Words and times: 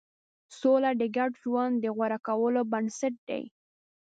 سوله 0.59 0.91
د 1.01 1.03
ګډ 1.15 1.31
ژوند 1.43 1.73
د 1.79 1.85
غوره 1.95 2.19
کولو 2.27 2.61
بنسټ 2.71 3.15
دی. 3.29 3.43